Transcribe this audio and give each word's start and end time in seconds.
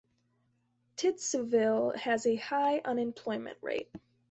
Titusville 0.97 1.91
has 1.95 2.25
a 2.25 2.35
high 2.35 2.79
unemployment 2.79 3.59
rate. 3.61 3.91